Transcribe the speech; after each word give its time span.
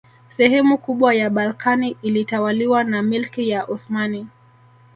Sehemu 0.29 0.77
kubwa 0.77 1.15
ya 1.15 1.29
Balkani 1.29 1.97
ilitawaliwa 2.01 2.83
na 2.83 3.01
milki 3.03 3.49
ya 3.49 3.65
Osmani 3.65 4.27